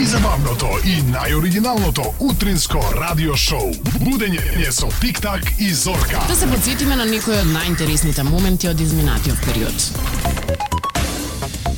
[0.00, 3.68] Најзабавното и најоригиналното утринско радио шоу.
[4.00, 6.24] Будење со Тик-так и Зорка.
[6.24, 10.69] Да се подсетиме на некои од најинтересните моменти од изминатиот период.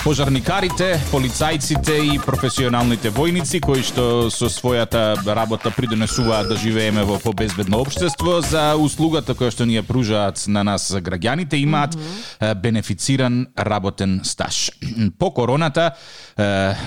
[0.03, 7.79] Пожарникарите, полицајците и професионалните војници кои што со својата работа придонесуваат да живееме во побезбедно
[7.85, 12.55] општество за услугата која што ни ја пружаат на нас граѓаните имаат mm -hmm.
[12.55, 14.71] бенефициран работен стаж.
[15.19, 15.91] По короната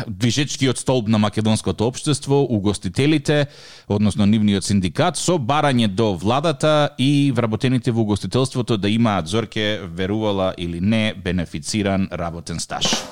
[0.08, 3.46] движечкиот столб на македонското општество, угостителите,
[3.88, 10.54] односно нивниот синдикат со барање до владата и вработените во угостителството да имаат зорке верувала
[10.58, 13.05] или не бенефициран работен стаж.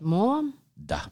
[0.00, 0.52] Молам?
[0.76, 1.06] Да.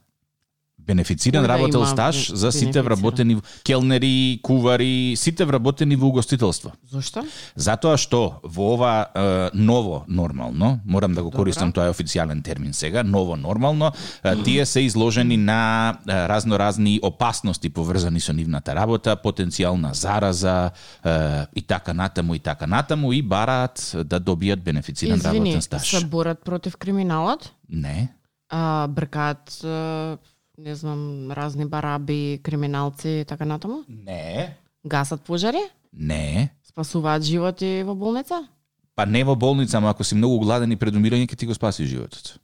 [0.86, 6.72] Бенефициран да работел стаж за сите вработени келнери, кувари, сите вработени во угостителство.
[6.90, 7.24] Зошто?
[7.56, 12.72] Затоа што во ова е, ново нормално, морам да го користам тоа е официјален термин
[12.76, 13.92] сега, ново нормално,
[14.24, 20.70] е, тие се изложени на е, разноразни опасности поврзани со нивната работа, потенцијална зараза
[21.04, 25.90] е, и така натаму и така натаму и бараат да добијат бенефициран Извини, работен стаж.
[25.90, 27.52] се борат против криминалот?
[27.70, 28.12] Не.
[28.48, 30.18] А, бркаат, а,
[30.58, 33.84] не знам, разни бараби, криминалци и така натаму?
[33.88, 34.56] Не.
[34.84, 35.62] Гасат пожари?
[35.92, 36.50] Не.
[36.68, 38.48] Спасуваат животи во болница?
[38.94, 41.86] Па не во болница, ама ако си многу гладен и предумирање, ќе ти го спаси
[41.86, 42.36] животот.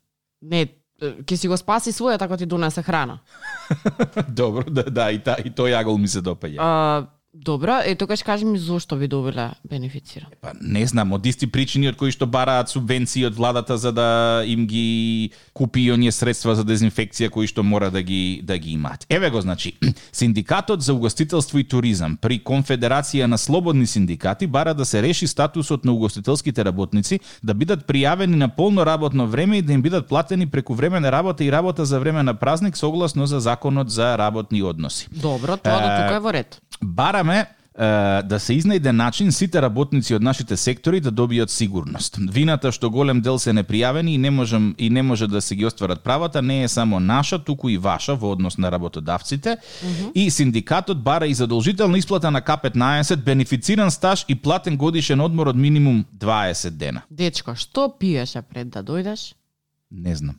[0.42, 0.67] Не,
[1.01, 3.20] ќе си го спаси својот ако ти донесе храна.
[4.29, 6.59] Добро, да, да, и, та, и тој јагол ми се допаѓа.
[6.59, 10.28] А, добро, е тогаш кажи ми зошто ви добиле бенефициран?
[10.41, 14.42] Па не знам, од исти причини од кои што бараат субвенции од владата за да
[14.47, 18.75] им ги купи и оние средства за дезинфекција кои што мора да ги да ги
[18.75, 19.06] имаат.
[19.08, 19.77] Еве го значи,
[20.12, 25.84] Синдикатот за угостителство и туризам при Конфедерација на слободни синдикати бара да се реши статусот
[25.84, 30.47] на угостителските работници да бидат пријавени на полно работно време и да им бидат платени
[30.47, 34.62] преку време на работа и работа за време на празник согласно за законот за работни
[34.62, 35.08] односи.
[35.12, 36.61] Добро, тоа до тука е во ред.
[37.21, 37.47] Бараме
[38.29, 42.19] да се изнајде начин сите работници од нашите сектори да добијат сигурност.
[42.19, 45.64] Вината што голем дел се непријавени и не можем и не може да се ги
[45.64, 49.57] остварат правата не е само наша, туку и ваша во однос на работодавците.
[50.14, 55.57] И синдикатот бара и задолжителна исплата на К15, бенефициран стаж и платен годишен одмор од
[55.57, 57.03] минимум 20 дена.
[57.11, 59.33] Дечко, што пиеше пред да дојдеш?
[59.91, 60.36] Не знам.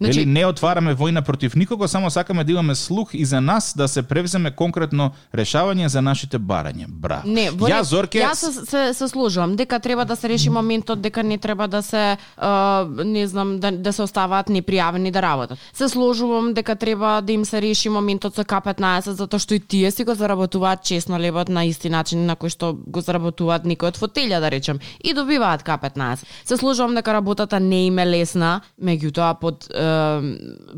[0.00, 3.74] Значи- Вели, не отвараме војна против никого, само сакаме да имаме слух и за нас
[3.76, 6.86] да се превземе конкретно решавање за нашите барања.
[6.88, 7.28] Браво.
[7.28, 11.00] Не, во Ја, Зорке, Јас се, се, се сложувам дека треба да се реши моментот
[11.00, 15.58] дека не треба да се а, не знам да, да се оставаат непријавени да работат.
[15.72, 19.90] Се сложувам дека треба да им се реши моментот со К15 затоа што и тие
[19.90, 23.98] си го заработуваат честно лебот на исти начин на кој што го заработуваат некој од
[24.00, 26.24] фотелја да речем и добиваат К15.
[26.44, 29.69] Се сложувам дека работата не им е лесна, меѓутоа под е,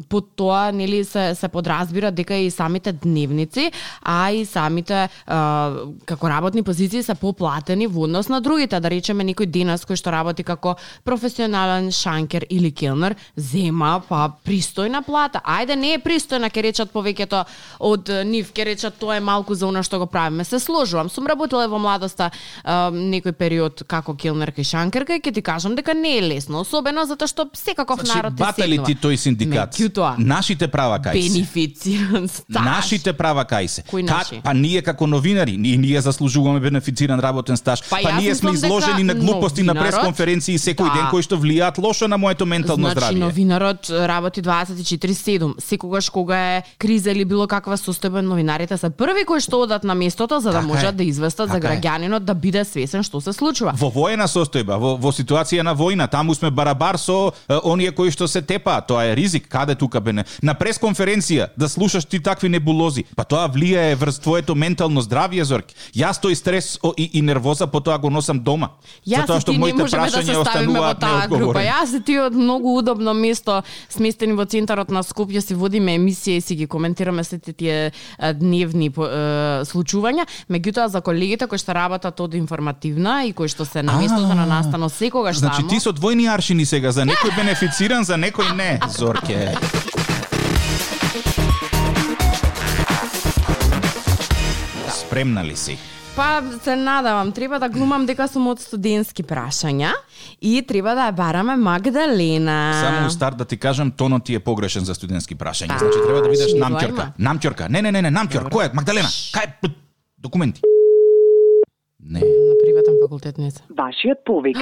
[0.09, 3.73] под тоа нели се се подразбира дека и самите дневници,
[4.03, 5.09] а и самите е,
[6.07, 10.13] како работни позиции се поплатени во однос на другите, да речеме некој денес кој што
[10.15, 15.43] работи како професионален шанкер или келнер зема па пристојна плата.
[15.45, 17.45] Ајде не е пристојна ќе речат повеќето
[17.81, 20.45] од е, нив ќе речат тоа е малку за она што го правиме.
[20.45, 21.11] Се сложувам.
[21.11, 25.77] Сум работела во младоста е, некој период како келнерка и шанкерка и ќе ти кажам
[25.77, 29.73] дека не е лесно, особено затоа што секаков Значи, народ бата ти тој синдикат?
[29.73, 31.29] Меѓутоа, Нашите права кај се.
[31.31, 32.65] бенефициран стаж.
[32.65, 33.83] Нашите права кај се.
[33.83, 34.41] Ка- наши?
[34.41, 37.81] па ние како новинари, ние, ние заслужуваме бенефициран работен стаж.
[37.83, 40.95] Па Па, ние сме изложени на глупости на новинарот- пресконференции секој Да.
[40.95, 43.19] ден кои што влијаат лошо на моето ментално значи, здравје.
[43.21, 45.55] новинарот работи 24/7.
[45.59, 49.95] Секогаш кога е криза или било каква состојба, новинарите се први кои што одат на
[49.95, 50.93] местото за да Така можат е.
[50.93, 51.81] да известат за Така е.
[51.81, 53.73] граѓанинот да биде свесен што се случува.
[53.75, 58.11] Во воена состојба, во, во ситуација на војна, таму сме барабар со е, оние кои
[58.11, 59.49] што се тепаат, тоа е ризик.
[59.49, 60.25] Каде тука бене?
[60.43, 65.75] На пресконференција да слушаш ти такви небулози, па тоа влијае врз твоето ментално здравје, Зорки.
[65.95, 68.73] Јас тој стрес о, и, и нервоза потоа го носам дома.
[69.07, 71.61] Јас затоа што не моите да се прашања во остануваат таа група.
[71.61, 76.39] Јас и ти од многу удобно место сместени во центарот на Скопје си водиме емисија
[76.39, 80.27] и си ги коментираме сите тие дневни по- е, случувања.
[80.49, 84.47] Меѓутоа за колегите кои што работат од информативна и кои што се на местото на
[84.47, 89.55] настано секогаш Значи ти со двојни аршини сега, за некој бенефициран, за некој не, Зорке.
[94.89, 95.79] Спремна ли си?
[96.17, 99.95] Па се надавам, треба да глумам дека сум од студентски прашања
[100.41, 102.59] и треба да ја бараме Магдалена.
[102.81, 105.79] Само у старт да ти кажам, тонот ти е погрешен за студентски прашања.
[105.79, 107.07] Значи треба да видиш шмигла намќорка.
[107.19, 107.69] Намќорка.
[107.69, 108.51] Не, не, не, не, намќор.
[108.53, 108.75] Кој е?
[108.77, 109.09] Магдалена.
[109.09, 109.73] Кај е?
[110.19, 110.61] Документи.
[112.05, 113.63] Не, на приватен факултет не се.
[113.71, 114.59] Вашиот повик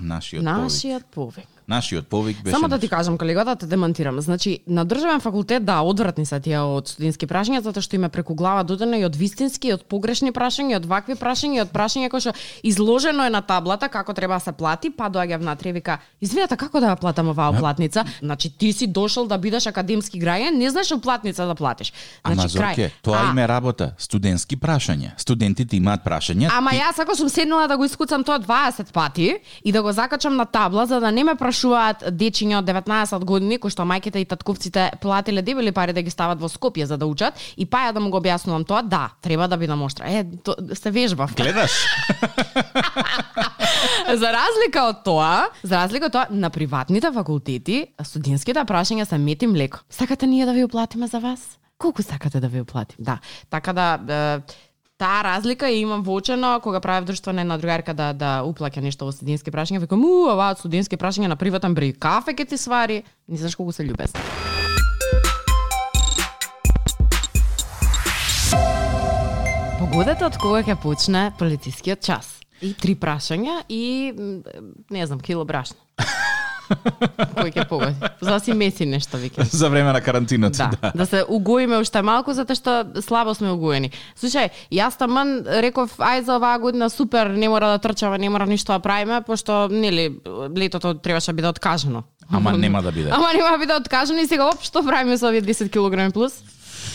[0.00, 0.62] нашиот повик.
[0.62, 1.48] Нашиот повик.
[1.72, 4.20] Нашиот повик беше Само да ти кажам, колега, да те демантирам.
[4.20, 8.34] Значи, на државен факултет, да, одвратни се тие од студентски прашања, затоа што име преку
[8.36, 11.72] глава додено и од вистински, и од погрешни прашања, и од вакви прашања, и од
[11.72, 15.70] прашања кои што изложено е на таблата како треба да се плати, па доаѓа внатре
[15.70, 18.04] и вика, извинете, како да ја платам оваа оплатница?
[18.20, 21.92] Значи, ти си дошол да бидеш академски граѓан, не знаеш оплатница да платиш.
[22.22, 22.74] Ама Значи, крај.
[22.76, 25.16] Зорке, тоа А, име работа, студентски прашања.
[25.16, 26.50] Студентите имаат прашања.
[26.52, 29.92] Ама ти- јас ако сум седнала да го искуцам тоа 20 пати и да го
[29.92, 34.18] закачам на табла за да не ме прашуваат дечиња од 19 години кои што мајките
[34.18, 37.86] и татковците платиле дебели пари да ги стават во Скопје за да учат и па
[37.86, 40.10] ја да му го објаснувам тоа, да, треба да бидам оштра.
[40.10, 41.34] Е, то, се вежбав.
[41.36, 41.70] Гледаш?
[44.22, 49.42] за разлика од тоа, за разлика од тоа, на приватните факултети, студентските прашања се мет
[49.42, 49.84] и млеко.
[49.90, 51.58] Сакате ние да ви оплатиме за вас?
[51.78, 52.96] Колку сакате да ви оплатим?
[52.98, 53.18] Да.
[53.50, 54.40] Така да, е,
[55.02, 59.08] таа разлика ја имам воочено кога правев друштво на една другарка да да уплаќа нешто
[59.08, 63.02] во студентски прашања, викам, у, оваа студентски прашања на приватен бреј кафе ќе ти свари.
[63.26, 64.22] Не знаеш колку се љубезни.
[69.80, 72.38] Погодете од кога ќе почне полицискиот час.
[72.62, 74.14] И три прашања и
[74.90, 75.82] не знам, кило брашно.
[77.36, 77.94] Кој ќе погоди?
[78.20, 79.44] За да си меси нешто викам.
[79.50, 80.92] За време на карантината, Да, да.
[80.94, 83.90] да се угоиме уште малку затоа што слабо сме угоени.
[84.16, 88.46] Слушај, јас таман реков ај за оваа година супер, не мора да трчаме, не мора
[88.46, 90.18] ништо да правиме, пошто нели
[90.56, 92.02] летото требаше да биде откажано.
[92.30, 93.10] Ама нема да биде.
[93.12, 96.32] Ама нема да биде откажано и сега оп што правиме со овие 10 кг плюс?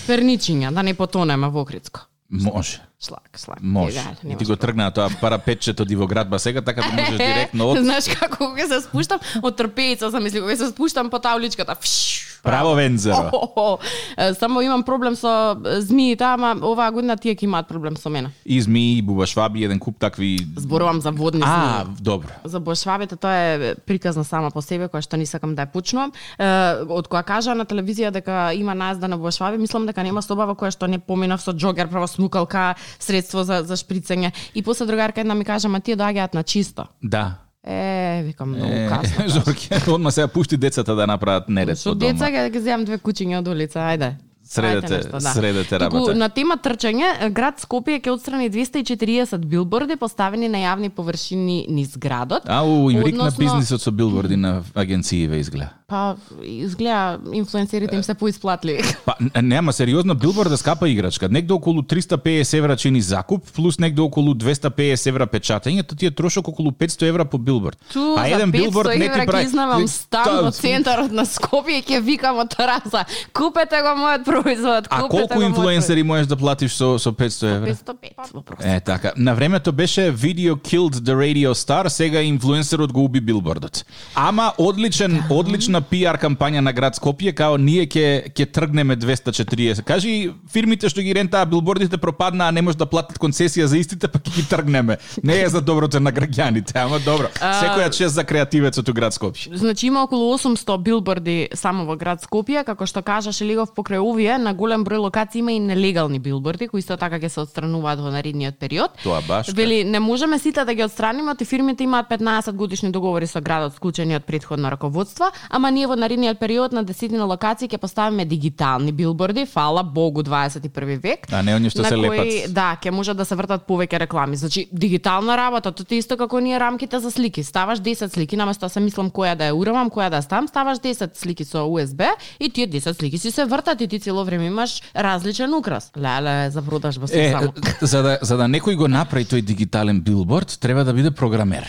[0.07, 2.07] Перничиња, да не потонеме во Охридско.
[2.29, 2.79] Може.
[2.99, 3.59] Шлак, шлак.
[3.61, 3.99] Може.
[4.23, 7.77] И нема ти го тргна тоа парапетчето дивоградба сега, така да можеш директно од...
[7.85, 11.77] Знаеш како кога се спуштам од трпеица, сам мисли, кога се спуштам по таа уличката.
[11.77, 13.29] Фш, Право вензеро.
[13.33, 13.77] О,
[14.17, 18.09] е, Само имам проблем со е, змиите, ама оваа година тие ќе имаат проблем со
[18.09, 18.31] мене.
[18.45, 20.37] И змии, бубашваби, еден куп такви...
[20.55, 21.95] Зборувам за водни А, змии.
[21.99, 22.29] добро.
[22.43, 26.13] За бошвабите тоа е приказна сама по себе, која што не сакам да ја почнувам.
[26.39, 26.47] Е,
[26.87, 30.71] од која кажа на телевизија дека има наезда на бошваби, мислам дека нема собава која
[30.71, 34.31] што не поминав со джогер, право смукалка, средство за за шприцење.
[34.55, 36.85] И после другарка една ми кажа, ма тие доаѓаат на чисто.
[37.03, 37.35] Да.
[37.63, 39.29] Е, викам многу Е, касно.
[39.35, 41.95] Зорке, одма сега пушти децата да направат неред дома.
[41.97, 44.13] деца ќе ги земам две кучиња од улица, ајде.
[44.45, 46.15] Средете- нешто, средете Туку, работа.
[46.15, 52.43] на тема трчање, град Скопје ќе отстрани 240 билборди поставени на јавни површини низ градот.
[52.45, 55.73] Ау, им рикна Односно- бизнисот со билборди на агенцииве изгледа.
[55.87, 58.81] Па изгледа инфлуенсерите им се поисплатли.
[59.05, 61.29] Па, нема, сериозно, билборд да скапа играчка.
[61.29, 66.11] Негде околу 350 евра чини закуп, плюс негде околу 250 евра печатање, то ти е
[66.11, 67.77] трошок околу 500 евра по билборд.
[67.93, 72.43] Ту за 500 евра ќе изнамам стан Та, во центарот на Скопје и ќе викам
[72.43, 73.05] од тераса.
[73.31, 77.71] Купете го мојот производ, А колку инфлуенсери можеш да платиш со, со 500 евра?
[77.71, 78.59] 505 въпрос.
[78.65, 79.13] Е, така.
[79.17, 83.85] На времето беше Video Killed the Radio Star, сега инфлуенсерот го уби билбордот.
[84.15, 89.83] Ама одличен, одлична пиар кампања на град Скопје, као ние ќе ќе тргнеме 240.
[89.87, 94.19] Кажи фирмите што ги рентаа билбордите пропаднаа, не може да платат концесија за истите, па
[94.19, 94.97] ќе ги тргнеме.
[95.23, 97.31] Не е за доброто на граѓаните, ама добро.
[97.37, 99.55] Секоја чест за креативецот у град Скопје.
[99.55, 104.37] Значи има околу 800 билборди само во град Скопје, како што кажаше Лигов покрај овие,
[104.37, 108.11] на голем број локации има и нелегални билборди кои исто така ќе се отстрануваат во
[108.13, 108.97] наредниот период.
[109.03, 109.57] Тоа баш така.
[109.57, 113.75] Вели не можеме сите да ги отстраниме, ти фирмите имаат 15 годишни договори со градот
[113.75, 118.91] склучени од предходно раководство, ама ние во наредниот период на десетина локации ќе поставиме дигитални
[118.91, 121.27] билборди, фала Богу 21 век.
[121.31, 122.53] А не оние што се кои, лепат.
[122.53, 124.35] Да, ќе можат да се вртат повеќе реклами.
[124.35, 127.43] Значи дигитална работа, тоа е исто како ние рамките за слики.
[127.43, 130.79] Ставаш 10 слики, наместо да се мислам која да ја урамам, која да ставам, ставаш
[130.79, 132.07] 10 слики со USB
[132.39, 135.91] и тие 10 слики си се вртат и ти цело време имаш различен украс.
[135.97, 137.53] Леле, за продажба се Е, само.
[137.81, 141.65] за да, за да некој го направи тој дигитален билборд, треба да биде програмер.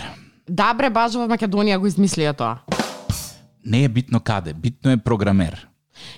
[0.49, 2.87] Да, бре, баш во Македонија го измислија тоа.
[3.69, 5.68] Не е битно каде, битно е програмер.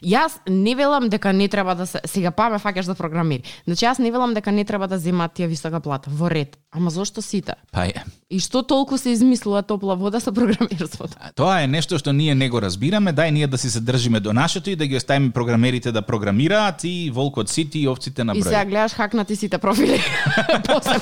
[0.02, 3.42] Јас не велам дека не треба да се сега па ме фаќаш за програмери.
[3.66, 6.56] Значи јас не велам дека не треба да земаат тие висока плата во ред.
[6.72, 7.54] Ама зошто сите?
[7.72, 8.04] Па е.
[8.30, 11.16] И што толку се измислува топла вода со програмерството?
[11.34, 14.32] Тоа е нешто што ние не го разбираме, дај ние да си се држиме до
[14.32, 18.42] нашето и да ги оставиме програмерите да програмираат и волкот сити и овците на И
[18.42, 18.68] сега број.
[18.68, 20.00] гледаш хакнати сите профили.
[20.66, 21.00] После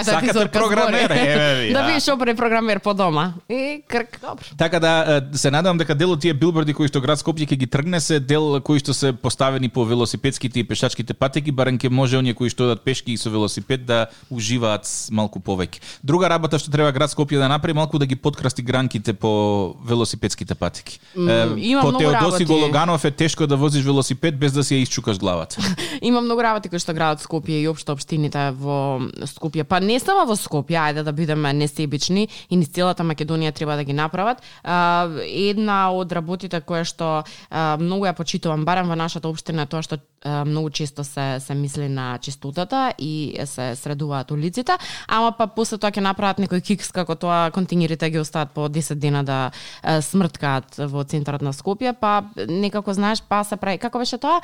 [0.00, 1.10] Е, Сакате програмер?
[1.10, 1.86] Еве ви, Да а.
[1.86, 3.32] видиш опре програмер по дома.
[3.50, 4.44] И крк, добро.
[4.58, 7.66] Така да се надевам дека дел од тие билборди кои што град Скопје ќе ги
[7.70, 12.18] тргне се дел кои што се поставени по велосипедските и пешачките патеки, барем ќе може
[12.18, 15.78] оние кои што одат пешки и со велосипед да уживаат малку повеќе.
[16.02, 20.54] Друга работа што треба град Скопје да направи малку да ги подкрасти гранките по велосипедските
[20.54, 20.98] патеки.
[21.14, 22.44] Има по Теодоси работи.
[22.44, 25.62] Гологанов е тешко да возиш велосипед без да си ја исчукаш главата.
[26.02, 30.26] Има многу работи кои што градот Скопје и општо општините во Скопје, па не само
[30.26, 34.42] во Скопје, ајде да бидеме несебични и низ целата Македонија треба да ги направат.
[34.64, 39.82] А, една од работите која што а, многу ја почитувам барем во нашата општина тоа
[39.82, 40.00] што
[40.46, 44.72] многу често се се мисли на чистотата и се средуваат улиците,
[45.08, 48.94] ама па после тоа ќе направат некој кикс како тоа контингерите ги остават по 10
[48.94, 49.50] дена да
[49.82, 54.40] смрткаат во центарот на Скопје, па некако знаеш па се прави како беше тоа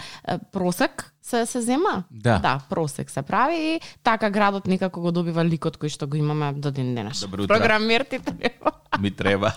[0.53, 2.05] просек се се зема.
[2.11, 2.39] Да.
[2.39, 6.53] Да, просек се прави и така градот некако го добива ликот кој што го имаме
[6.53, 7.21] до ден денес.
[7.21, 7.55] Добро утро.
[7.55, 8.73] Програмерти треба.
[9.01, 9.53] Ми треба.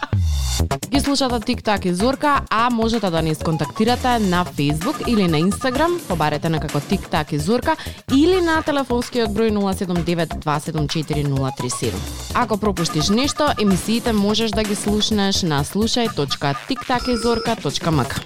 [0.89, 5.38] Ги слушате Тик Так и Зорка, а можете да ни сконтактирате на Facebook или на
[5.38, 7.76] Instagram, побарете на како Тик Так и Зорка
[8.16, 11.92] или на телефонскиот број 079274037.
[12.34, 18.22] Ако пропуштиш нешто, емисиите можеш да ги слушнеш на слушај.тиктакизорка.мк.